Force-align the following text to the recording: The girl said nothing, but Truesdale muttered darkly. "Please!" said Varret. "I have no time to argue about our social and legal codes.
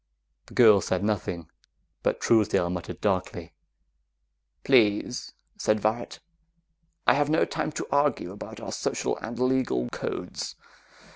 The 0.47 0.55
girl 0.55 0.81
said 0.81 1.03
nothing, 1.03 1.47
but 2.01 2.19
Truesdale 2.19 2.71
muttered 2.71 3.01
darkly. 3.01 3.53
"Please!" 4.63 5.35
said 5.59 5.79
Varret. 5.79 6.19
"I 7.05 7.13
have 7.13 7.29
no 7.29 7.45
time 7.45 7.71
to 7.73 7.85
argue 7.91 8.31
about 8.31 8.59
our 8.59 8.71
social 8.71 9.15
and 9.17 9.37
legal 9.37 9.89
codes. 9.89 10.55